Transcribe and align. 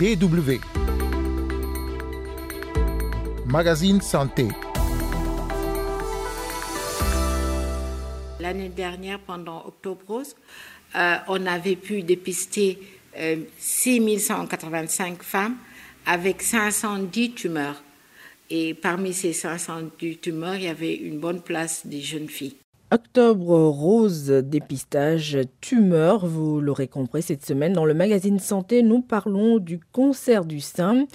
BW. 0.00 0.58
Magazine 3.44 4.00
Santé. 4.00 4.48
L'année 8.40 8.70
dernière, 8.70 9.18
pendant 9.18 9.62
Octobre 9.66 10.22
euh, 10.96 11.16
on 11.28 11.44
avait 11.44 11.76
pu 11.76 12.02
dépister 12.02 12.78
euh, 13.18 13.36
6185 13.58 15.22
femmes 15.22 15.56
avec 16.06 16.40
510 16.40 17.32
tumeurs. 17.34 17.82
Et 18.48 18.72
parmi 18.72 19.12
ces 19.12 19.34
510 19.34 20.16
tumeurs, 20.16 20.54
il 20.54 20.62
y 20.62 20.68
avait 20.68 20.94
une 20.94 21.18
bonne 21.18 21.42
place 21.42 21.86
des 21.86 22.00
jeunes 22.00 22.30
filles. 22.30 22.56
Octobre 22.92 23.56
rose, 23.68 24.26
dépistage, 24.30 25.38
tumeur, 25.60 26.26
vous 26.26 26.60
l'aurez 26.60 26.88
compris 26.88 27.22
cette 27.22 27.46
semaine 27.46 27.72
dans 27.72 27.84
le 27.84 27.94
magazine 27.94 28.40
Santé, 28.40 28.82
nous 28.82 29.00
parlons 29.00 29.58
du 29.58 29.78
cancer 29.78 30.44
du 30.44 30.58
sein. 30.58 31.06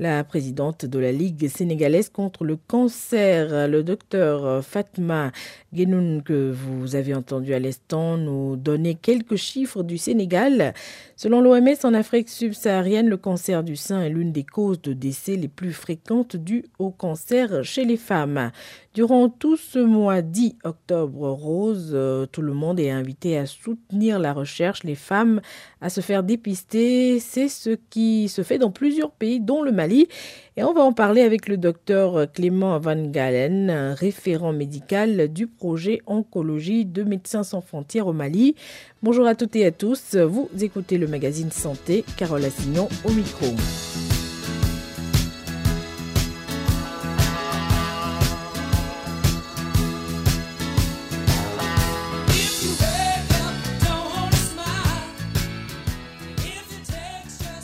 La 0.00 0.24
présidente 0.24 0.86
de 0.86 0.98
la 0.98 1.12
Ligue 1.12 1.46
sénégalaise 1.48 2.08
contre 2.08 2.44
le 2.44 2.56
cancer, 2.56 3.68
le 3.68 3.82
docteur 3.82 4.64
Fatma 4.64 5.30
Genoun, 5.74 6.22
que 6.22 6.50
vous 6.50 6.96
avez 6.96 7.14
entendu 7.14 7.52
à 7.52 7.58
l'instant, 7.58 8.16
nous 8.16 8.56
donner 8.56 8.94
quelques 8.94 9.36
chiffres 9.36 9.82
du 9.82 9.98
Sénégal. 9.98 10.72
Selon 11.16 11.42
l'OMS, 11.42 11.76
en 11.84 11.92
Afrique 11.92 12.30
subsaharienne, 12.30 13.10
le 13.10 13.18
cancer 13.18 13.62
du 13.62 13.76
sein 13.76 14.00
est 14.00 14.08
l'une 14.08 14.32
des 14.32 14.42
causes 14.42 14.80
de 14.80 14.94
décès 14.94 15.36
les 15.36 15.48
plus 15.48 15.74
fréquentes 15.74 16.34
dues 16.34 16.64
au 16.78 16.90
cancer 16.90 17.62
chez 17.62 17.84
les 17.84 17.98
femmes. 17.98 18.52
Durant 18.94 19.28
tout 19.28 19.58
ce 19.58 19.78
mois 19.78 20.22
dit 20.22 20.56
octobre 20.64 21.28
rose, 21.28 21.96
tout 22.32 22.42
le 22.42 22.54
monde 22.54 22.80
est 22.80 22.90
invité 22.90 23.36
à 23.36 23.44
soutenir 23.44 24.18
la 24.18 24.32
recherche, 24.32 24.82
les 24.82 24.94
femmes 24.94 25.42
à 25.82 25.90
se 25.90 26.00
faire 26.00 26.22
dépister. 26.22 27.20
C'est 27.20 27.48
ce 27.48 27.76
qui 27.90 28.28
se 28.30 28.42
fait 28.42 28.58
dans 28.58 28.70
plusieurs 28.70 29.12
pays, 29.12 29.40
dont 29.40 29.62
le 29.62 29.72
Mali. 29.72 29.89
Et 29.92 30.64
on 30.64 30.72
va 30.72 30.82
en 30.82 30.92
parler 30.92 31.22
avec 31.22 31.48
le 31.48 31.56
docteur 31.56 32.30
Clément 32.32 32.78
Van 32.78 33.02
Galen, 33.10 33.94
référent 33.98 34.52
médical 34.52 35.32
du 35.32 35.46
projet 35.46 36.00
Oncologie 36.06 36.84
de 36.84 37.02
Médecins 37.02 37.42
sans 37.42 37.60
frontières 37.60 38.06
au 38.06 38.12
Mali. 38.12 38.54
Bonjour 39.02 39.26
à 39.26 39.34
toutes 39.34 39.56
et 39.56 39.66
à 39.66 39.70
tous. 39.70 40.16
Vous 40.16 40.48
écoutez 40.60 40.98
le 40.98 41.06
magazine 41.06 41.50
Santé, 41.50 42.04
Carole 42.16 42.44
Assignon 42.44 42.88
au 43.04 43.12
micro. 43.12 43.46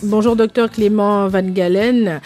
Bonjour 0.09 0.37
docteur 0.37 0.71
Clément 0.71 1.27
Van 1.27 1.43
Galen. 1.43 2.21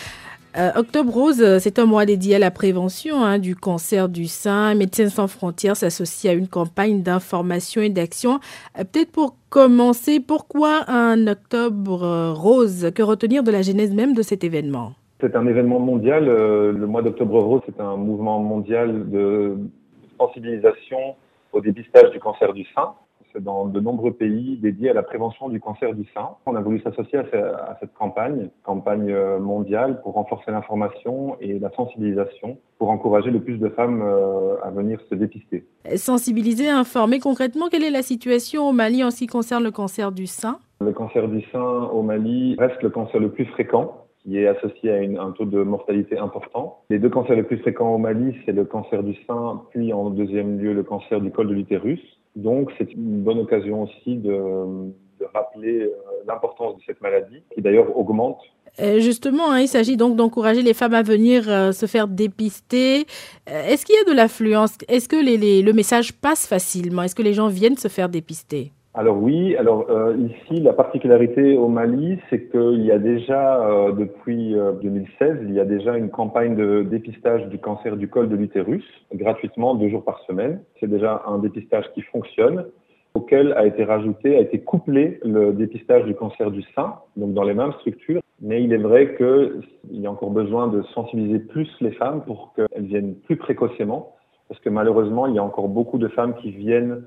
Euh, 0.58 0.70
Octobre 0.76 1.10
Rose, 1.10 1.58
c'est 1.60 1.78
un 1.78 1.86
mois 1.86 2.04
dédié 2.04 2.34
à 2.34 2.38
la 2.38 2.50
prévention 2.50 3.24
hein, 3.24 3.38
du 3.38 3.56
cancer 3.56 4.10
du 4.10 4.26
sein. 4.26 4.74
Médecins 4.74 5.08
sans 5.08 5.28
frontières 5.28 5.76
s'associe 5.76 6.30
à 6.30 6.36
une 6.36 6.46
campagne 6.46 7.02
d'information 7.02 7.80
et 7.80 7.88
d'action. 7.88 8.38
Euh, 8.78 8.84
Peut-être 8.84 9.10
pour 9.10 9.34
commencer, 9.48 10.20
pourquoi 10.20 10.84
un 10.88 11.26
Octobre 11.26 12.34
Rose? 12.36 12.90
Que 12.94 13.02
retenir 13.02 13.42
de 13.42 13.50
la 13.50 13.62
genèse 13.62 13.94
même 13.94 14.12
de 14.12 14.20
cet 14.20 14.44
événement? 14.44 14.92
C'est 15.22 15.34
un 15.34 15.46
événement 15.46 15.80
mondial. 15.80 16.28
Euh, 16.28 16.72
le 16.72 16.86
mois 16.86 17.00
d'Octobre 17.00 17.38
Rose, 17.40 17.62
c'est 17.64 17.80
un 17.80 17.96
mouvement 17.96 18.40
mondial 18.40 19.08
de 19.08 19.56
sensibilisation 20.18 21.14
au 21.54 21.62
dépistage 21.62 22.10
du 22.10 22.20
cancer 22.20 22.52
du 22.52 22.66
sein 22.74 22.92
dans 23.38 23.66
de 23.66 23.80
nombreux 23.80 24.12
pays 24.12 24.56
dédiés 24.56 24.90
à 24.90 24.94
la 24.94 25.02
prévention 25.02 25.48
du 25.48 25.60
cancer 25.60 25.94
du 25.94 26.04
sein. 26.14 26.30
On 26.46 26.56
a 26.56 26.60
voulu 26.60 26.80
s'associer 26.80 27.18
à, 27.18 27.76
cette 27.80 27.92
campagne, 27.94 28.48
campagne 28.62 29.14
mondiale 29.38 30.00
pour 30.02 30.14
renforcer 30.14 30.50
l'information 30.50 31.36
et 31.40 31.58
la 31.58 31.70
sensibilisation, 31.70 32.58
pour 32.78 32.90
encourager 32.90 33.30
le 33.30 33.40
plus 33.40 33.58
de 33.58 33.68
femmes 33.68 34.02
à 34.62 34.70
venir 34.70 35.00
se 35.08 35.14
dépister. 35.14 35.64
Sensibiliser, 35.96 36.68
informer 36.68 37.20
concrètement, 37.20 37.68
quelle 37.68 37.84
est 37.84 37.90
la 37.90 38.02
situation 38.02 38.68
au 38.68 38.72
Mali 38.72 39.04
en 39.04 39.10
ce 39.10 39.18
qui 39.18 39.26
concerne 39.26 39.64
le 39.64 39.70
cancer 39.70 40.12
du 40.12 40.26
sein? 40.26 40.58
Le 40.80 40.92
cancer 40.92 41.28
du 41.28 41.42
sein 41.52 41.60
au 41.92 42.02
Mali 42.02 42.56
reste 42.58 42.82
le 42.82 42.90
cancer 42.90 43.20
le 43.20 43.30
plus 43.30 43.44
fréquent 43.46 43.99
qui 44.22 44.38
est 44.38 44.46
associé 44.46 44.90
à 44.90 45.22
un 45.22 45.30
taux 45.32 45.44
de 45.44 45.62
mortalité 45.62 46.18
important. 46.18 46.82
Les 46.90 46.98
deux 46.98 47.08
cancers 47.08 47.36
les 47.36 47.42
plus 47.42 47.58
fréquents 47.58 47.94
au 47.94 47.98
Mali, 47.98 48.36
c'est 48.44 48.52
le 48.52 48.64
cancer 48.64 49.02
du 49.02 49.14
sein, 49.26 49.62
puis 49.70 49.92
en 49.92 50.10
deuxième 50.10 50.58
lieu 50.58 50.72
le 50.72 50.82
cancer 50.82 51.20
du 51.20 51.30
col 51.30 51.48
de 51.48 51.54
l'utérus. 51.54 52.00
Donc 52.36 52.70
c'est 52.78 52.92
une 52.92 53.22
bonne 53.22 53.38
occasion 53.38 53.82
aussi 53.82 54.16
de, 54.16 54.92
rappeler 55.34 55.90
l'importance 56.26 56.76
de 56.76 56.82
cette 56.86 57.00
maladie, 57.02 57.42
qui 57.54 57.60
d'ailleurs 57.60 57.96
augmente. 57.96 58.40
Justement, 58.98 59.50
hein, 59.50 59.60
il 59.60 59.68
s'agit 59.68 59.96
donc 59.96 60.16
d'encourager 60.16 60.62
les 60.62 60.74
femmes 60.74 60.94
à 60.94 61.02
venir 61.02 61.44
euh, 61.48 61.72
se 61.72 61.86
faire 61.86 62.08
dépister. 62.08 63.04
Est-ce 63.46 63.84
qu'il 63.84 63.96
y 63.96 63.98
a 63.98 64.10
de 64.10 64.16
l'affluence? 64.16 64.78
Est-ce 64.88 65.08
que 65.08 65.16
le 65.16 65.72
message 65.72 66.14
passe 66.14 66.46
facilement? 66.46 67.02
Est-ce 67.02 67.14
que 67.14 67.22
les 67.22 67.34
gens 67.34 67.48
viennent 67.48 67.76
se 67.76 67.88
faire 67.88 68.08
dépister? 68.08 68.72
Alors 68.92 69.18
oui, 69.18 69.54
alors 69.56 69.88
euh, 69.88 70.16
ici 70.16 70.60
la 70.60 70.72
particularité 70.72 71.56
au 71.56 71.68
Mali, 71.68 72.18
c'est 72.28 72.50
qu'il 72.50 72.84
y 72.84 72.90
a 72.90 72.98
déjà 72.98 73.64
euh, 73.64 73.92
depuis 73.92 74.58
euh, 74.58 74.72
2016, 74.82 75.38
il 75.44 75.54
y 75.54 75.60
a 75.60 75.64
déjà 75.64 75.96
une 75.96 76.10
campagne 76.10 76.56
de 76.56 76.82
dépistage 76.82 77.46
du 77.46 77.58
cancer 77.58 77.96
du 77.96 78.08
col 78.08 78.28
de 78.28 78.34
l'utérus 78.34 78.84
gratuitement 79.14 79.76
deux 79.76 79.88
jours 79.90 80.04
par 80.04 80.18
semaine. 80.26 80.60
C'est 80.80 80.90
déjà 80.90 81.22
un 81.28 81.38
dépistage 81.38 81.84
qui 81.94 82.02
fonctionne, 82.02 82.66
auquel 83.14 83.52
a 83.52 83.64
été 83.64 83.84
rajouté, 83.84 84.36
a 84.36 84.40
été 84.40 84.58
couplé 84.58 85.20
le 85.22 85.52
dépistage 85.52 86.04
du 86.04 86.16
cancer 86.16 86.50
du 86.50 86.62
sein, 86.74 86.96
donc 87.16 87.32
dans 87.32 87.44
les 87.44 87.54
mêmes 87.54 87.72
structures. 87.74 88.22
Mais 88.40 88.60
il 88.60 88.72
est 88.72 88.78
vrai 88.78 89.14
qu'il 89.14 90.00
y 90.00 90.06
a 90.06 90.10
encore 90.10 90.30
besoin 90.30 90.66
de 90.66 90.82
sensibiliser 90.94 91.38
plus 91.38 91.68
les 91.80 91.92
femmes 91.92 92.24
pour 92.24 92.54
qu'elles 92.54 92.86
viennent 92.86 93.14
plus 93.14 93.36
précocement, 93.36 94.16
parce 94.48 94.60
que 94.60 94.68
malheureusement 94.68 95.28
il 95.28 95.36
y 95.36 95.38
a 95.38 95.44
encore 95.44 95.68
beaucoup 95.68 95.98
de 95.98 96.08
femmes 96.08 96.34
qui 96.42 96.50
viennent 96.50 97.04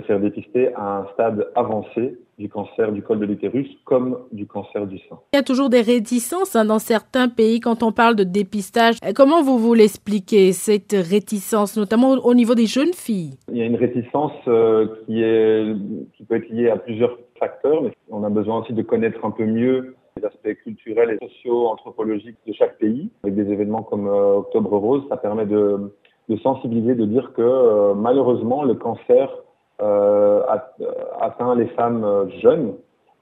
se 0.00 0.06
faire 0.06 0.20
dépister 0.20 0.74
à 0.74 0.98
un 0.98 1.06
stade 1.12 1.48
avancé 1.54 2.18
du 2.38 2.48
cancer 2.48 2.92
du 2.92 3.02
col 3.02 3.18
de 3.18 3.26
l'utérus 3.26 3.68
comme 3.84 4.18
du 4.32 4.46
cancer 4.46 4.86
du 4.86 4.98
sein. 4.98 5.18
Il 5.32 5.36
y 5.36 5.40
a 5.40 5.42
toujours 5.42 5.68
des 5.70 5.80
réticences 5.80 6.54
hein, 6.54 6.64
dans 6.64 6.78
certains 6.78 7.28
pays 7.28 7.58
quand 7.58 7.82
on 7.82 7.90
parle 7.90 8.14
de 8.14 8.22
dépistage. 8.22 8.96
Comment 9.14 9.42
vous 9.42 9.58
vous 9.58 9.74
l'expliquez, 9.74 10.52
cette 10.52 10.92
réticence, 10.92 11.76
notamment 11.76 12.12
au 12.12 12.34
niveau 12.34 12.54
des 12.54 12.66
jeunes 12.66 12.92
filles? 12.94 13.34
Il 13.50 13.58
y 13.58 13.62
a 13.62 13.64
une 13.64 13.76
réticence 13.76 14.32
euh, 14.46 14.86
qui, 15.04 15.22
est, 15.22 15.74
qui 16.16 16.24
peut 16.24 16.36
être 16.36 16.48
liée 16.48 16.70
à 16.70 16.76
plusieurs 16.76 17.18
facteurs, 17.38 17.82
mais 17.82 17.92
on 18.08 18.22
a 18.22 18.30
besoin 18.30 18.60
aussi 18.60 18.72
de 18.72 18.82
connaître 18.82 19.24
un 19.24 19.30
peu 19.32 19.44
mieux 19.44 19.96
les 20.16 20.24
aspects 20.24 20.54
culturels 20.62 21.18
et 21.20 21.26
sociaux, 21.26 21.66
anthropologiques 21.66 22.38
de 22.46 22.52
chaque 22.52 22.78
pays. 22.78 23.10
Avec 23.24 23.34
des 23.34 23.50
événements 23.52 23.82
comme 23.82 24.06
euh, 24.06 24.38
Octobre 24.38 24.76
Rose, 24.76 25.02
ça 25.08 25.16
permet 25.16 25.46
de, 25.46 25.92
de 26.28 26.36
sensibiliser, 26.38 26.94
de 26.94 27.04
dire 27.04 27.32
que 27.34 27.42
euh, 27.42 27.94
malheureusement 27.94 28.62
le 28.62 28.74
cancer 28.74 29.30
euh, 29.30 29.47
atteint 29.80 31.54
les 31.54 31.68
femmes 31.68 32.30
jeunes 32.40 32.74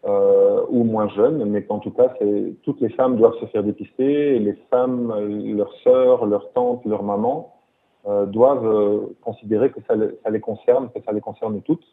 euh, 0.07 0.65
ou 0.69 0.85
moins 0.85 1.09
jeunes, 1.09 1.45
mais 1.47 1.65
qu'en 1.65 1.81
tout 1.81 1.91
cas, 1.91 2.15
toutes 2.63 2.81
les 2.81 2.91
femmes 2.91 3.17
doivent 3.17 3.35
se 3.41 3.47
faire 3.47 3.65
dépister, 3.65 4.39
les 4.39 4.53
femmes, 4.71 5.13
leurs 5.57 5.73
sœurs, 5.83 6.27
leurs 6.27 6.53
tantes, 6.53 6.85
leurs 6.85 7.03
mamans, 7.03 7.55
euh, 8.07 8.25
doivent 8.25 8.69
euh, 8.69 9.01
considérer 9.23 9.73
que 9.73 9.81
ça, 9.89 9.97
les 9.97 10.41
concerne, 10.41 10.91
que 10.95 11.03
ça 11.03 11.11
les 11.11 11.21
concerne 11.21 11.61
toutes. 11.63 11.85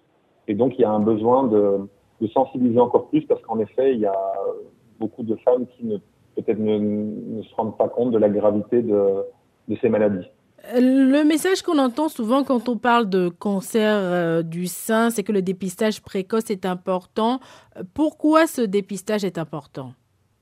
Et 0.48 0.54
donc, 0.54 0.78
il 0.78 0.82
y 0.82 0.86
a 0.86 0.92
un 0.92 1.00
besoin 1.00 1.48
de, 1.48 1.90
sensibiliser 2.32 2.80
encore 2.80 3.08
plus, 3.08 3.22
parce 3.22 3.42
qu'en 3.42 3.58
effet, 3.58 3.96
il 3.96 4.02
y 4.02 4.06
a 4.06 4.34
beaucoup 5.00 5.24
de 5.24 5.36
femmes 5.38 5.66
qui 5.66 5.86
ne 5.86 5.98
peut-être 6.36 6.60
ne, 6.60 7.42
se 7.42 7.56
rendent 7.56 7.78
pas 7.78 7.90
compte 7.90 8.12
de 8.12 8.20
la 8.20 8.30
gravité 8.30 8.84
de 8.84 9.26
ces 9.82 9.90
maladies. 9.90 10.30
Le 10.72 11.24
message 11.24 11.62
qu'on 11.62 11.78
entend 11.78 12.08
souvent 12.08 12.44
quand 12.44 12.70
on 12.70 12.78
parle 12.78 13.10
de 13.10 13.28
cancer 13.28 13.98
euh, 13.98 14.44
du 14.44 14.68
sein, 14.68 15.10
c'est 15.10 15.24
que 15.24 15.34
le 15.34 15.42
dépistage 15.42 16.02
précoce 16.02 16.50
est 16.50 16.66
important. 16.66 17.40
Pourquoi 17.94 18.48
ce 18.48 18.62
dépistage 18.62 19.26
est 19.26 19.38
important? 19.38 19.92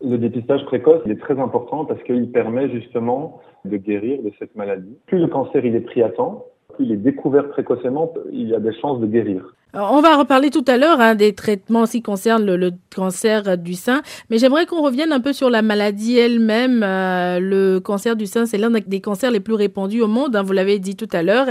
Le 0.03 0.17
dépistage 0.17 0.63
précoce 0.65 1.01
est 1.07 1.19
très 1.19 1.39
important 1.39 1.85
parce 1.85 2.01
qu'il 2.03 2.31
permet 2.31 2.69
justement 2.69 3.41
de 3.65 3.77
guérir 3.77 4.21
de 4.21 4.31
cette 4.37 4.55
maladie. 4.55 4.95
Plus 5.07 5.19
le 5.19 5.27
cancer 5.27 5.65
est 5.65 5.79
pris 5.81 6.03
à 6.03 6.09
temps, 6.09 6.45
il 6.79 6.91
est 6.91 6.97
découvert 6.97 7.49
précocement, 7.49 8.13
il 8.31 8.49
y 8.49 8.55
a 8.55 8.59
des 8.59 8.73
chances 8.73 8.99
de 8.99 9.07
guérir. 9.07 9.55
On 9.73 10.01
va 10.01 10.17
reparler 10.17 10.49
tout 10.49 10.65
à 10.67 10.75
l'heure 10.75 10.99
hein, 10.99 11.15
des 11.15 11.33
traitements 11.33 11.85
qui 11.85 12.01
concernent 12.01 12.45
le, 12.45 12.57
le 12.57 12.71
cancer 12.93 13.57
du 13.57 13.73
sein, 13.73 14.01
mais 14.29 14.37
j'aimerais 14.37 14.65
qu'on 14.65 14.81
revienne 14.81 15.13
un 15.13 15.21
peu 15.21 15.31
sur 15.31 15.49
la 15.49 15.61
maladie 15.61 16.17
elle-même. 16.17 16.83
Euh, 16.83 17.39
le 17.39 17.79
cancer 17.79 18.17
du 18.17 18.25
sein, 18.25 18.45
c'est 18.45 18.57
l'un 18.57 18.69
des 18.69 18.99
cancers 18.99 19.31
les 19.31 19.39
plus 19.39 19.53
répandus 19.53 20.01
au 20.01 20.07
monde, 20.07 20.35
hein, 20.35 20.43
vous 20.43 20.51
l'avez 20.51 20.77
dit 20.77 20.97
tout 20.97 21.07
à 21.13 21.23
l'heure, 21.23 21.47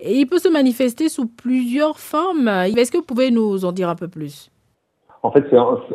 et 0.00 0.16
il 0.16 0.26
peut 0.26 0.38
se 0.38 0.48
manifester 0.48 1.08
sous 1.08 1.26
plusieurs 1.28 1.98
formes. 2.00 2.48
Est-ce 2.48 2.90
que 2.90 2.96
vous 2.96 3.04
pouvez 3.04 3.30
nous 3.30 3.64
en 3.64 3.70
dire 3.70 3.88
un 3.88 3.94
peu 3.94 4.08
plus? 4.08 4.50
En 5.22 5.30
fait, 5.30 5.44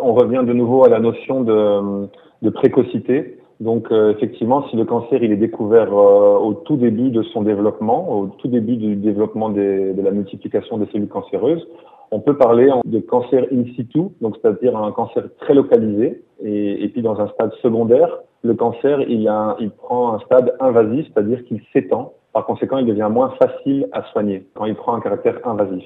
on 0.01 0.13
revient 0.13 0.43
de 0.47 0.53
nouveau 0.53 0.85
à 0.85 0.89
la 0.89 0.99
notion 0.99 1.41
de, 1.41 2.07
de 2.41 2.49
précocité. 2.51 3.39
Donc 3.59 3.91
euh, 3.91 4.11
effectivement, 4.11 4.67
si 4.69 4.75
le 4.75 4.85
cancer 4.85 5.23
il 5.23 5.31
est 5.31 5.37
découvert 5.37 5.93
euh, 5.93 6.37
au 6.37 6.53
tout 6.53 6.75
début 6.75 7.09
de 7.09 7.23
son 7.23 7.41
développement, 7.41 8.11
au 8.11 8.27
tout 8.27 8.47
début 8.47 8.75
du 8.75 8.95
développement 8.95 9.49
de 9.49 9.95
la 9.97 10.11
multiplication 10.11 10.77
des 10.77 10.87
cellules 10.87 11.07
cancéreuses, 11.07 11.65
on 12.11 12.19
peut 12.19 12.37
parler 12.37 12.69
de 12.85 12.99
cancer 12.99 13.45
in 13.51 13.63
situ, 13.75 14.03
donc 14.21 14.37
c'est-à-dire 14.41 14.77
un 14.77 14.91
cancer 14.91 15.23
très 15.39 15.53
localisé. 15.53 16.21
Et, 16.43 16.89
puis 16.89 17.01
dans 17.01 17.19
un 17.19 17.27
stade 17.29 17.51
secondaire, 17.61 18.19
le 18.43 18.53
cancer 18.53 19.01
il 19.01 19.71
prend 19.77 20.13
un 20.13 20.19
stade 20.19 20.53
invasif, 20.59 21.07
c'est-à-dire 21.13 21.43
qu'il 21.45 21.61
s'étend. 21.71 22.13
Par 22.33 22.45
conséquent, 22.45 22.77
il 22.77 22.85
devient 22.85 23.07
moins 23.09 23.33
facile 23.41 23.87
à 23.93 24.03
soigner 24.11 24.45
quand 24.53 24.65
il 24.65 24.75
prend 24.75 24.93
un 24.93 24.99
caractère 24.99 25.39
invasif. 25.47 25.85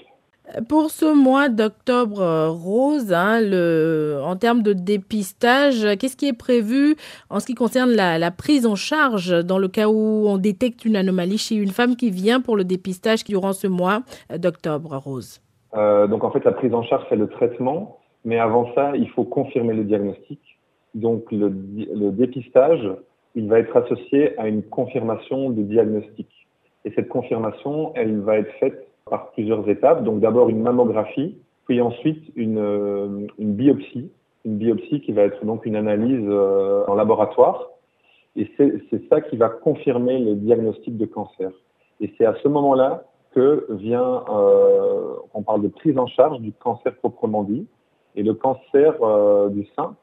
Pour 0.67 0.89
ce 0.89 1.13
mois 1.13 1.49
d'octobre 1.49 2.21
euh, 2.21 2.49
rose, 2.49 3.13
hein, 3.13 3.39
en 4.23 4.35
termes 4.35 4.63
de 4.63 4.73
dépistage, 4.73 5.85
qu'est-ce 5.97 6.17
qui 6.17 6.27
est 6.27 6.37
prévu 6.37 6.95
en 7.29 7.39
ce 7.39 7.45
qui 7.45 7.55
concerne 7.55 7.91
la, 7.91 8.31
prise 8.31 8.65
en 8.65 8.75
charge 8.75 9.43
dans 9.45 9.59
le 9.59 9.67
cas 9.67 9.87
où 9.87 10.25
on 10.27 10.37
détecte 10.37 10.85
une 10.85 10.95
anomalie 10.95 11.37
chez 11.37 11.55
une 11.55 11.69
femme 11.69 11.95
qui 11.95 12.09
vient 12.09 12.41
pour 12.41 12.55
le 12.55 12.63
dépistage 12.63 13.23
durant 13.23 13.53
ce 13.53 13.67
mois 13.67 14.01
d'octobre 14.35 14.97
rose? 14.97 15.39
Euh, 15.75 16.07
Donc 16.07 16.23
en 16.23 16.31
fait, 16.31 16.43
la 16.45 16.51
prise 16.51 16.73
en 16.73 16.83
charge, 16.83 17.03
c'est 17.09 17.15
le 17.15 17.27
traitement, 17.27 17.99
mais 18.25 18.39
avant 18.39 18.73
ça, 18.73 18.95
il 18.95 19.09
faut 19.09 19.25
confirmer 19.25 19.73
le 19.73 19.83
diagnostic. 19.83 20.39
Donc 20.95 21.31
le, 21.31 21.49
le 21.49 22.11
dépistage, 22.11 22.89
il 23.35 23.47
va 23.47 23.59
être 23.59 23.75
associé 23.77 24.37
à 24.39 24.47
une 24.47 24.63
confirmation 24.63 25.51
de 25.51 25.61
diagnostic. 25.61 26.27
Et 26.85 26.91
cette 26.95 27.09
confirmation, 27.09 27.93
elle 27.95 28.19
va 28.21 28.37
être 28.37 28.51
faite 28.59 28.88
par 29.09 29.31
plusieurs 29.31 29.67
étapes. 29.69 30.03
Donc 30.03 30.19
d'abord 30.19 30.50
une 30.50 30.61
mammographie, 30.61 31.38
puis 31.65 31.81
ensuite 31.81 32.23
une, 32.35 32.57
euh, 32.57 33.27
biopsie, 33.38 34.09
une 34.45 34.57
biopsie 34.57 35.01
qui 35.01 35.11
va 35.11 35.21
être 35.23 35.45
donc 35.45 35.65
une 35.65 35.75
analyse 35.75 36.25
euh, 36.27 36.83
en 36.88 36.95
laboratoire. 36.95 37.69
Et 38.35 38.50
c'est 38.57 39.09
ça 39.09 39.21
qui 39.21 39.38
va 39.38 39.50
confirmer 39.50 40.19
le 40.19 40.35
diagnostic 40.35 40.97
de 40.97 41.06
cancer. 41.06 41.51
Et 42.00 42.13
c'est 42.17 42.25
à 42.25 42.35
ce 42.41 42.47
moment-là 42.47 43.03
que 43.35 43.67
vient, 43.71 44.23
euh, 44.29 45.15
on 45.33 45.41
parle 45.41 45.61
de 45.63 45.67
prise 45.67 45.97
en 45.97 46.07
charge 46.07 46.39
du 46.39 46.53
cancer 46.53 46.95
proprement 46.95 47.44
dit. 47.44 47.67
Et 48.15 48.23
le 48.23 48.33
cancer 48.33 48.94
du 49.50 49.67
sein, 49.75 49.95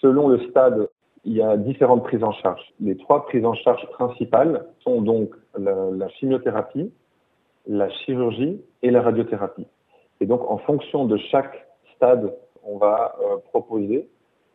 selon 0.00 0.28
le 0.28 0.38
stade, 0.50 0.88
il 1.24 1.34
y 1.34 1.42
a 1.42 1.56
différentes 1.56 2.04
prises 2.04 2.24
en 2.24 2.32
charge. 2.32 2.60
Les 2.80 2.96
trois 2.96 3.24
prises 3.26 3.44
en 3.44 3.54
charge 3.54 3.86
principales 3.90 4.66
sont 4.80 5.00
donc 5.00 5.30
la 5.56 6.08
chimiothérapie, 6.10 6.90
la 7.68 7.88
chirurgie 7.90 8.60
et 8.82 8.90
la 8.90 9.02
radiothérapie. 9.02 9.66
Et 10.20 10.26
donc, 10.26 10.50
en 10.50 10.58
fonction 10.58 11.04
de 11.04 11.16
chaque 11.16 11.68
stade, 11.94 12.34
on 12.64 12.78
va 12.78 13.14
euh, 13.20 13.36
proposer 13.50 14.08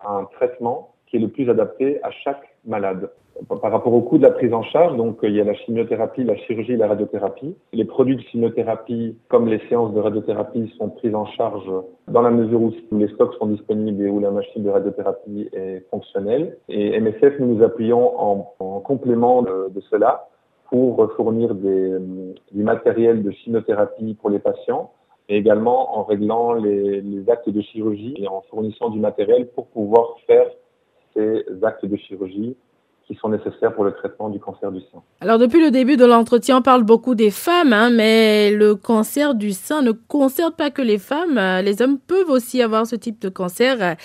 un 0.06 0.26
traitement 0.26 0.94
qui 1.08 1.18
est 1.18 1.20
le 1.20 1.30
plus 1.30 1.50
adapté 1.50 2.04
à 2.04 2.12
chaque 2.12 2.44
malade. 2.66 3.10
Par 3.48 3.72
rapport 3.72 3.94
au 3.94 4.02
coût 4.02 4.20
de 4.20 4.24
la 4.24 4.32
prise 4.32 4.54
en 4.54 4.62
charge, 4.62 4.96
donc 4.96 5.18
il 5.24 5.36
y 5.36 5.42
a 5.42 5.44
la 5.44 5.56
chimiothérapie, 5.56 6.24
la 6.24 6.36
chirurgie 6.36 6.74
et 6.74 6.78
la 6.78 6.88
radiothérapie. 6.88 7.56
Les 7.72 7.84
produits 7.84 8.16
de 8.16 8.22
chimiothérapie, 8.22 9.18
comme 9.28 9.48
les 9.48 9.60
séances 9.70 9.92
de 9.94 10.00
radiothérapie, 10.00 10.72
sont 10.78 10.90
prises 10.90 11.16
en 11.16 11.26
charge 11.26 11.68
dans 12.08 12.22
la 12.22 12.30
mesure 12.30 12.62
où 12.62 12.72
les 12.92 13.08
stocks 13.08 13.34
sont 13.36 13.48
disponibles 13.48 14.06
et 14.06 14.10
où 14.10 14.20
la 14.20 14.30
machine 14.30 14.64
de 14.64 14.70
radiothérapie 14.70 15.50
est 15.52 15.84
fonctionnelle. 15.90 16.58
Et 16.70 17.00
MSF, 17.00 17.40
nous 17.40 17.56
nous 17.56 17.64
appuyons 17.64 18.20
en, 18.20 18.54
en 18.60 18.80
complément 18.82 19.42
de 19.42 19.82
cela 19.90 20.28
pour 20.74 21.08
fournir 21.16 21.54
du 21.54 22.64
matériel 22.64 23.22
de 23.22 23.30
chimiothérapie 23.30 24.18
pour 24.20 24.32
les 24.32 24.40
patients, 24.40 24.92
et 25.30 25.38
également 25.38 26.00
en 26.00 26.04
réglant 26.04 26.54
les, 26.54 27.00
les, 27.00 27.30
actes 27.30 27.48
de 27.48 27.62
chirurgie 27.62 28.16
et 28.18 28.28
en 28.28 28.42
fournissant 28.50 28.90
du 28.90 29.00
matériel 29.00 29.50
pour 29.54 29.68
pouvoir 29.68 30.16
faire 30.26 30.48
ces 31.14 31.46
actes 31.62 31.86
de 31.86 31.96
chirurgie 31.96 32.56
qui 33.06 33.14
sont 33.14 33.30
nécessaires 33.30 33.76
pour 33.76 33.84
le 33.84 33.92
traitement 33.92 34.30
du 34.30 34.40
cancer 34.40 34.72
du 34.72 34.80
sein. 34.92 35.04
Alors 35.22 35.38
depuis 35.38 35.64
le 35.64 35.70
début 35.70 35.96
de 35.96 36.06
l'entretien, 36.06 36.58
on 36.58 36.64
parle 36.64 36.82
beaucoup 36.82 37.14
des 37.14 37.30
femmes, 37.30 37.72
hein, 37.72 37.92
mais 37.92 38.50
le 38.50 38.74
cancer 38.74 39.36
du 39.36 39.52
sein 39.52 39.84
ne 39.84 39.92
concerne 39.92 40.54
pas 40.54 40.72
que 40.72 40.82
les 40.82 40.98
femmes. 40.98 41.40
Les 41.64 41.84
hommes 41.84 42.00
peuvent 42.00 42.32
aussi 42.32 42.64
avoir 42.64 42.88
ce 42.88 42.96
type 42.96 43.22
de 43.22 43.30
cancer. 43.30 43.96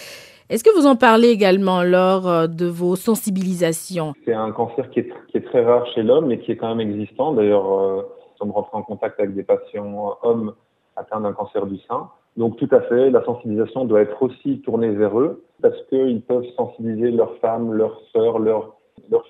Est-ce 0.50 0.64
que 0.64 0.74
vous 0.74 0.86
en 0.86 0.96
parlez 0.96 1.28
également 1.28 1.82
lors 1.82 2.26
euh, 2.26 2.46
de 2.46 2.64
vos 2.64 2.96
sensibilisations? 2.96 4.14
C'est 4.24 4.32
un 4.32 4.50
cancer 4.50 4.88
qui 4.88 5.00
est, 5.00 5.08
qui 5.28 5.36
est, 5.36 5.42
très 5.42 5.62
rare 5.62 5.86
chez 5.94 6.02
l'homme, 6.02 6.28
mais 6.28 6.38
qui 6.38 6.52
est 6.52 6.56
quand 6.56 6.74
même 6.74 6.88
existant. 6.88 7.34
D'ailleurs, 7.34 7.70
euh, 7.70 7.96
nous 7.96 8.38
sommes 8.38 8.52
rentrés 8.52 8.78
en 8.78 8.82
contact 8.82 9.20
avec 9.20 9.34
des 9.34 9.42
patients 9.42 10.16
hommes 10.22 10.54
atteints 10.96 11.20
d'un 11.20 11.34
cancer 11.34 11.66
du 11.66 11.76
sein. 11.86 12.08
Donc 12.38 12.56
tout 12.56 12.68
à 12.70 12.80
fait, 12.80 13.10
la 13.10 13.22
sensibilisation 13.26 13.84
doit 13.84 14.00
être 14.00 14.22
aussi 14.22 14.60
tournée 14.60 14.88
vers 14.88 15.20
eux, 15.20 15.44
parce 15.60 15.76
qu'ils 15.90 16.22
peuvent 16.22 16.46
sensibiliser 16.56 17.10
leurs 17.10 17.36
femmes, 17.40 17.74
leurs 17.74 18.00
sœurs, 18.14 18.38
leurs, 18.38 18.74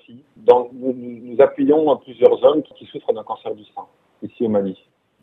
filles. 0.05 0.23
Nous, 0.47 0.93
nous 0.93 1.41
appuyons 1.41 1.91
à 1.91 1.97
plusieurs 1.97 2.41
hommes 2.45 2.63
qui, 2.63 2.73
qui 2.75 2.85
souffrent 2.85 3.11
d'un 3.11 3.23
cancer 3.23 3.53
du 3.55 3.63
sein, 3.75 3.83
ici 4.23 4.45
au 4.45 4.49
Mali. 4.49 4.77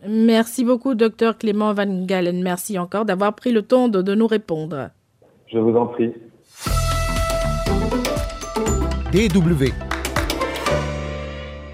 Merci 0.07 0.63
beaucoup, 0.63 0.95
docteur 0.95 1.39
Clément 1.39 1.73
Van 1.73 2.05
Galen. 2.05 2.43
Merci 2.43 2.79
encore 2.79 3.07
d'avoir 3.07 3.35
pris 3.35 3.51
le 3.51 3.63
temps 3.63 3.89
de, 3.89 4.03
de 4.03 4.15
nous 4.15 4.27
répondre. 4.27 4.91
Je 5.53 5.59
vous 5.59 5.77
en 5.77 5.87
prie. 5.87 6.13
DW. 9.13 9.73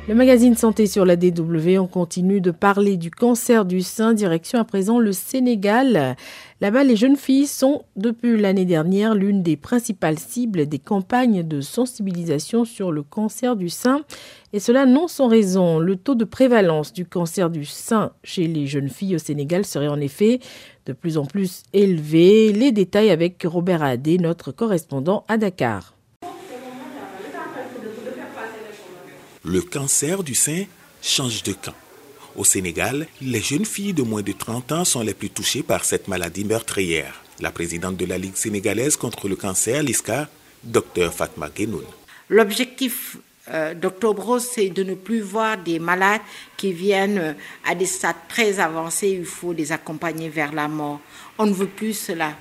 Le 0.08 0.14
magazine 0.14 0.54
Santé 0.56 0.86
sur 0.86 1.06
la 1.06 1.16
DW, 1.16 1.78
on 1.78 1.86
continue 1.86 2.42
de 2.42 2.50
parler 2.50 2.98
du 2.98 3.10
cancer 3.10 3.64
du 3.64 3.80
sein, 3.80 4.12
direction 4.12 4.58
à 4.58 4.64
présent 4.64 4.98
le 4.98 5.12
Sénégal. 5.12 6.16
Là-bas, 6.62 6.84
les 6.84 6.94
jeunes 6.94 7.16
filles 7.16 7.48
sont, 7.48 7.82
depuis 7.96 8.40
l'année 8.40 8.64
dernière, 8.64 9.16
l'une 9.16 9.42
des 9.42 9.56
principales 9.56 10.20
cibles 10.20 10.66
des 10.66 10.78
campagnes 10.78 11.42
de 11.42 11.60
sensibilisation 11.60 12.64
sur 12.64 12.92
le 12.92 13.02
cancer 13.02 13.56
du 13.56 13.68
sein. 13.68 14.04
Et 14.52 14.60
cela 14.60 14.86
non 14.86 15.08
sans 15.08 15.26
raison. 15.26 15.80
Le 15.80 15.96
taux 15.96 16.14
de 16.14 16.24
prévalence 16.24 16.92
du 16.92 17.04
cancer 17.04 17.50
du 17.50 17.64
sein 17.64 18.12
chez 18.22 18.46
les 18.46 18.68
jeunes 18.68 18.90
filles 18.90 19.16
au 19.16 19.18
Sénégal 19.18 19.64
serait 19.64 19.88
en 19.88 19.98
effet 19.98 20.38
de 20.86 20.92
plus 20.92 21.18
en 21.18 21.26
plus 21.26 21.64
élevé. 21.72 22.52
Les 22.52 22.70
détails 22.70 23.10
avec 23.10 23.42
Robert 23.44 23.82
Adé, 23.82 24.18
notre 24.18 24.52
correspondant 24.52 25.24
à 25.26 25.38
Dakar. 25.38 25.96
Le 29.44 29.62
cancer 29.62 30.22
du 30.22 30.36
sein 30.36 30.62
change 31.02 31.42
de 31.42 31.54
camp. 31.54 31.74
Au 32.34 32.44
Sénégal, 32.44 33.06
les 33.20 33.40
jeunes 33.40 33.66
filles 33.66 33.92
de 33.92 34.02
moins 34.02 34.22
de 34.22 34.32
30 34.32 34.72
ans 34.72 34.84
sont 34.84 35.02
les 35.02 35.12
plus 35.12 35.28
touchées 35.28 35.62
par 35.62 35.84
cette 35.84 36.08
maladie 36.08 36.44
meurtrière. 36.44 37.22
La 37.40 37.50
présidente 37.50 37.96
de 37.96 38.06
la 38.06 38.16
Ligue 38.16 38.36
sénégalaise 38.36 38.96
contre 38.96 39.28
le 39.28 39.36
cancer, 39.36 39.82
l'ISCA, 39.82 40.28
Dr 40.64 41.12
Fatma 41.12 41.50
Genoun. 41.54 41.84
L'objectif 42.30 43.18
euh, 43.50 43.74
d'Octobre 43.74 44.38
c'est 44.38 44.70
de 44.70 44.82
ne 44.82 44.94
plus 44.94 45.20
voir 45.20 45.58
des 45.58 45.78
malades 45.78 46.20
qui 46.56 46.72
viennent 46.72 47.36
à 47.66 47.74
des 47.74 47.86
stades 47.86 48.16
très 48.28 48.60
avancés, 48.60 49.10
il 49.10 49.26
faut 49.26 49.52
les 49.52 49.72
accompagner 49.72 50.28
vers 50.28 50.52
la 50.52 50.68
mort. 50.68 51.00
On 51.38 51.46
ne 51.46 51.52
veut 51.52 51.66
plus 51.66 51.92
cela. 51.92 52.34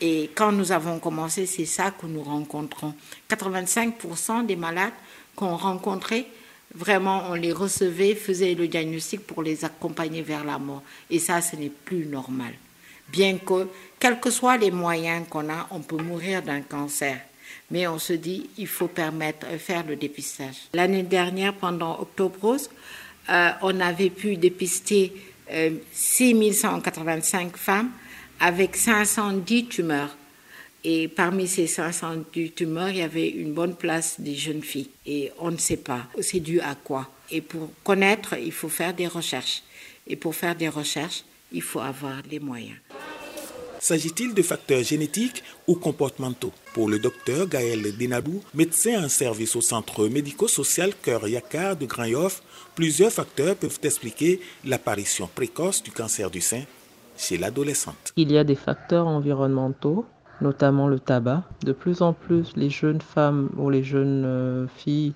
Et 0.00 0.30
quand 0.34 0.52
nous 0.52 0.72
avons 0.72 1.00
commencé, 1.00 1.44
c'est 1.44 1.66
ça 1.66 1.90
que 1.90 2.06
nous 2.06 2.22
rencontrons. 2.22 2.94
85% 3.28 4.46
des 4.46 4.56
malades 4.56 4.92
qu'on 5.34 5.56
rencontrait, 5.56 6.26
vraiment, 6.74 7.24
on 7.30 7.34
les 7.34 7.52
recevait, 7.52 8.14
faisait 8.14 8.54
le 8.54 8.68
diagnostic 8.68 9.26
pour 9.26 9.42
les 9.42 9.64
accompagner 9.64 10.22
vers 10.22 10.44
la 10.44 10.58
mort. 10.58 10.82
Et 11.10 11.18
ça, 11.18 11.40
ce 11.40 11.56
n'est 11.56 11.70
plus 11.70 12.06
normal. 12.06 12.52
Bien 13.08 13.38
que, 13.38 13.68
quels 13.98 14.20
que 14.20 14.30
soient 14.30 14.56
les 14.56 14.70
moyens 14.70 15.26
qu'on 15.28 15.48
a, 15.48 15.66
on 15.70 15.80
peut 15.80 15.96
mourir 15.96 16.42
d'un 16.42 16.60
cancer. 16.60 17.18
Mais 17.70 17.86
on 17.86 17.98
se 17.98 18.12
dit, 18.12 18.50
il 18.58 18.66
faut 18.66 18.88
permettre, 18.88 19.46
faire 19.58 19.84
le 19.86 19.96
dépistage. 19.96 20.68
L'année 20.74 21.02
dernière, 21.02 21.54
pendant 21.54 21.98
Octobre 22.00 22.56
euh, 23.30 23.50
on 23.62 23.80
avait 23.80 24.10
pu 24.10 24.36
dépister 24.36 25.12
euh, 25.50 25.70
6185 25.92 27.56
femmes 27.56 27.90
avec 28.40 28.76
510 28.76 29.68
tumeurs. 29.68 30.16
Et 30.84 31.08
parmi 31.08 31.46
ces 31.48 31.66
510 31.66 32.52
tumeurs, 32.52 32.90
il 32.90 32.98
y 32.98 33.02
avait 33.02 33.28
une 33.28 33.52
bonne 33.52 33.74
place 33.74 34.20
des 34.20 34.34
jeunes 34.34 34.62
filles. 34.62 34.90
Et 35.06 35.32
on 35.38 35.50
ne 35.50 35.56
sait 35.56 35.76
pas, 35.76 36.06
c'est 36.20 36.40
dû 36.40 36.60
à 36.60 36.74
quoi. 36.74 37.08
Et 37.30 37.40
pour 37.40 37.70
connaître, 37.84 38.34
il 38.38 38.52
faut 38.52 38.68
faire 38.68 38.94
des 38.94 39.06
recherches. 39.06 39.62
Et 40.06 40.16
pour 40.16 40.34
faire 40.34 40.54
des 40.54 40.68
recherches, 40.68 41.24
il 41.52 41.62
faut 41.62 41.80
avoir 41.80 42.22
les 42.30 42.40
moyens. 42.40 42.76
S'agit-il 43.80 44.34
de 44.34 44.42
facteurs 44.42 44.82
génétiques 44.82 45.44
ou 45.68 45.76
comportementaux? 45.76 46.52
Pour 46.74 46.88
le 46.88 46.98
docteur 46.98 47.46
Gaël 47.46 47.96
Denadou, 47.96 48.42
médecin 48.52 49.04
en 49.04 49.08
service 49.08 49.54
au 49.54 49.60
centre 49.60 50.08
médico-social 50.08 50.92
Cœur 51.00 51.28
Yakar 51.28 51.76
de 51.76 51.86
Grand 51.86 52.04
Yoff, 52.04 52.42
plusieurs 52.74 53.12
facteurs 53.12 53.54
peuvent 53.54 53.78
expliquer 53.82 54.40
l'apparition 54.64 55.28
précoce 55.32 55.82
du 55.82 55.92
cancer 55.92 56.28
du 56.28 56.40
sein 56.40 56.62
chez 57.16 57.38
l'adolescente. 57.38 58.12
Il 58.16 58.32
y 58.32 58.38
a 58.38 58.44
des 58.44 58.56
facteurs 58.56 59.06
environnementaux, 59.06 60.06
notamment 60.40 60.88
le 60.88 60.98
tabac. 60.98 61.42
De 61.64 61.72
plus 61.72 62.02
en 62.02 62.12
plus, 62.12 62.56
les 62.56 62.70
jeunes 62.70 63.00
femmes 63.00 63.50
ou 63.56 63.70
les 63.70 63.82
jeunes 63.82 64.24
euh, 64.24 64.66
filles 64.68 65.14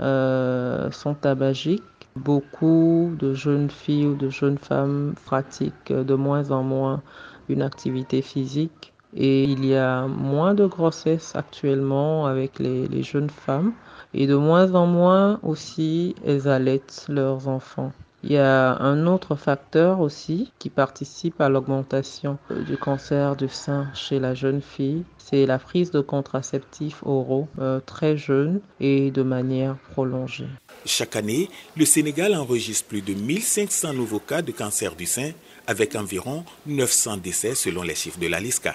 euh, 0.00 0.90
sont 0.90 1.14
tabagiques. 1.14 1.82
Beaucoup 2.16 3.14
de 3.18 3.32
jeunes 3.32 3.70
filles 3.70 4.06
ou 4.06 4.14
de 4.16 4.28
jeunes 4.28 4.58
femmes 4.58 5.14
pratiquent 5.24 5.92
de 5.92 6.14
moins 6.14 6.50
en 6.50 6.62
moins 6.62 7.02
une 7.48 7.62
activité 7.62 8.22
physique 8.22 8.92
Et 9.14 9.44
il 9.44 9.64
y 9.64 9.74
a 9.74 10.06
moins 10.06 10.54
de 10.54 10.66
grossesses 10.66 11.34
actuellement 11.36 12.26
avec 12.26 12.58
les, 12.58 12.86
les 12.88 13.02
jeunes 13.02 13.30
femmes 13.30 13.72
et 14.14 14.26
de 14.26 14.34
moins 14.36 14.74
en 14.74 14.86
moins 14.86 15.38
aussi 15.42 16.14
elles 16.24 16.48
allaitent 16.48 17.06
leurs 17.08 17.48
enfants. 17.48 17.92
Il 18.24 18.32
y 18.32 18.38
a 18.38 18.76
un 18.78 19.06
autre 19.06 19.34
facteur 19.34 20.00
aussi 20.00 20.52
qui 20.58 20.70
participe 20.70 21.40
à 21.40 21.48
l'augmentation 21.48 22.38
du 22.66 22.76
cancer 22.76 23.34
du 23.34 23.48
sein 23.48 23.88
chez 23.94 24.20
la 24.20 24.34
jeune 24.34 24.62
fille, 24.62 25.02
c'est 25.18 25.44
la 25.46 25.58
prise 25.58 25.90
de 25.90 26.00
contraceptifs 26.00 27.02
oraux 27.04 27.48
euh, 27.58 27.80
très 27.80 28.16
jeune 28.16 28.60
et 28.80 29.10
de 29.10 29.22
manière 29.22 29.76
prolongée. 29.92 30.46
Chaque 30.84 31.16
année, 31.16 31.48
le 31.76 31.84
Sénégal 31.84 32.34
enregistre 32.34 32.86
plus 32.88 33.02
de 33.02 33.14
1500 33.14 33.94
nouveaux 33.94 34.20
cas 34.20 34.42
de 34.42 34.52
cancer 34.52 34.94
du 34.94 35.06
sein 35.06 35.30
avec 35.66 35.96
environ 35.96 36.44
900 36.66 37.18
décès 37.18 37.54
selon 37.54 37.82
les 37.82 37.94
chiffres 37.94 38.20
de 38.20 38.26
la 38.28 38.40
LISCA. 38.40 38.74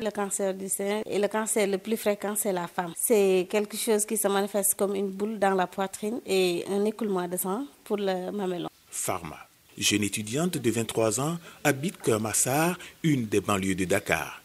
Le 0.00 0.10
cancer 0.10 0.52
du 0.54 0.68
sein 0.68 1.00
et 1.06 1.18
le 1.18 1.28
cancer 1.28 1.66
le 1.66 1.78
plus 1.78 1.96
fréquent, 1.96 2.34
c'est 2.36 2.52
la 2.52 2.66
femme. 2.66 2.92
C'est 2.96 3.46
quelque 3.50 3.76
chose 3.76 4.04
qui 4.04 4.16
se 4.16 4.28
manifeste 4.28 4.74
comme 4.74 4.94
une 4.94 5.08
boule 5.10 5.38
dans 5.38 5.54
la 5.54 5.66
poitrine 5.66 6.20
et 6.26 6.64
un 6.70 6.84
écoulement 6.84 7.26
de 7.26 7.36
sang 7.36 7.64
pour 7.84 7.96
le 7.96 8.30
mamelon. 8.30 8.68
Pharma, 8.90 9.36
jeune 9.78 10.02
étudiante 10.04 10.58
de 10.58 10.70
23 10.70 11.20
ans, 11.20 11.38
habite 11.64 12.00
Kermassar, 12.02 12.78
une 13.02 13.26
des 13.26 13.40
banlieues 13.40 13.74
de 13.74 13.84
Dakar. 13.84 14.42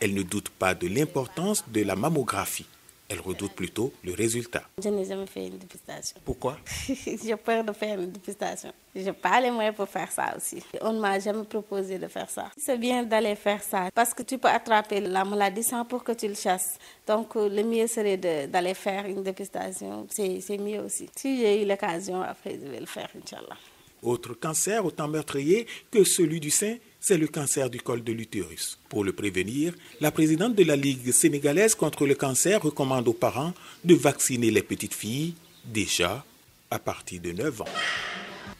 Elle 0.00 0.14
ne 0.14 0.22
doute 0.22 0.48
pas 0.50 0.74
de 0.74 0.86
l'importance 0.88 1.64
de 1.68 1.82
la 1.82 1.96
mammographie. 1.96 2.66
Elle 3.12 3.18
redoute 3.18 3.54
plutôt 3.54 3.92
le 4.04 4.14
résultat. 4.14 4.62
Je 4.80 4.88
n'ai 4.88 5.04
jamais 5.04 5.26
fait 5.26 5.48
une 5.48 5.58
dépistation. 5.58 6.16
Pourquoi? 6.24 6.56
J'ai 6.86 7.34
peur 7.34 7.64
de 7.64 7.72
faire 7.72 7.98
une 7.98 8.12
dépistation. 8.12 8.72
Je 8.94 9.00
n'ai 9.00 9.12
pas 9.12 9.40
les 9.40 9.50
moyens 9.50 9.74
pour 9.74 9.88
faire 9.88 10.12
ça 10.12 10.32
aussi. 10.36 10.62
On 10.80 10.92
ne 10.92 11.00
m'a 11.00 11.18
jamais 11.18 11.42
proposé 11.42 11.98
de 11.98 12.06
faire 12.06 12.30
ça. 12.30 12.52
C'est 12.56 12.78
bien 12.78 13.02
d'aller 13.02 13.34
faire 13.34 13.64
ça 13.64 13.88
parce 13.92 14.14
que 14.14 14.22
tu 14.22 14.38
peux 14.38 14.46
attraper 14.46 15.00
la 15.00 15.24
maladie 15.24 15.64
sans 15.64 15.84
pour 15.84 16.04
que 16.04 16.12
tu 16.12 16.28
le 16.28 16.34
chasses. 16.34 16.78
Donc 17.04 17.34
le 17.34 17.64
mieux 17.64 17.88
serait 17.88 18.16
d'aller 18.16 18.74
faire 18.74 19.04
une 19.06 19.24
dépistation. 19.24 20.06
C'est 20.08 20.58
mieux 20.58 20.80
aussi. 20.80 21.10
Si 21.16 21.40
j'ai 21.40 21.64
eu 21.64 21.66
l'occasion, 21.66 22.22
après 22.22 22.60
je 22.62 22.70
vais 22.70 22.78
le 22.78 22.86
faire, 22.86 23.08
Inch'Allah. 23.20 23.56
Autre 24.02 24.34
cancer 24.34 24.84
autant 24.84 25.08
meurtrier 25.08 25.66
que 25.90 26.04
celui 26.04 26.38
du 26.38 26.50
sein, 26.50 26.76
c'est 27.00 27.16
le 27.18 27.26
cancer 27.26 27.70
du 27.70 27.80
col 27.80 28.04
de 28.04 28.12
l'utérus. 28.12 28.78
Pour 28.88 29.04
le 29.04 29.12
prévenir, 29.12 29.72
la 30.00 30.10
présidente 30.10 30.54
de 30.54 30.64
la 30.64 30.76
Ligue 30.76 31.10
sénégalaise 31.12 31.74
contre 31.74 32.06
le 32.06 32.14
cancer 32.14 32.62
recommande 32.62 33.08
aux 33.08 33.14
parents 33.14 33.54
de 33.84 33.94
vacciner 33.94 34.50
les 34.50 34.62
petites 34.62 34.94
filles 34.94 35.34
déjà 35.64 36.24
à 36.70 36.78
partir 36.78 37.20
de 37.20 37.32
9 37.32 37.62
ans. 37.62 37.64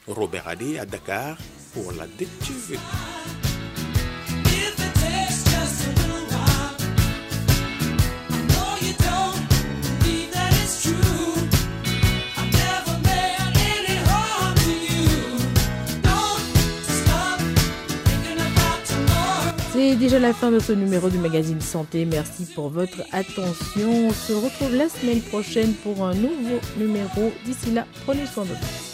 Robert 0.07 0.47
Adé 0.47 0.79
à 0.79 0.85
Dakar 0.85 1.37
pour 1.73 1.91
la 1.93 2.07
détuvée. 2.07 2.79
Déjà 20.01 20.17
la 20.17 20.33
fin 20.33 20.49
de 20.49 20.57
ce 20.57 20.71
numéro 20.71 21.09
du 21.09 21.19
magazine 21.19 21.61
Santé. 21.61 22.05
Merci 22.05 22.47
pour 22.55 22.69
votre 22.69 23.03
attention. 23.11 24.07
On 24.07 24.11
se 24.11 24.33
retrouve 24.33 24.73
la 24.75 24.89
semaine 24.89 25.21
prochaine 25.21 25.73
pour 25.73 26.03
un 26.03 26.15
nouveau 26.15 26.59
numéro. 26.79 27.31
D'ici 27.45 27.69
là, 27.71 27.85
prenez 28.03 28.25
soin 28.25 28.45
de 28.45 28.49
vous. 28.49 28.90